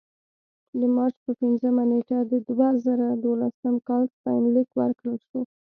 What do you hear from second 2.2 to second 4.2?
د دوه زره دولسم کال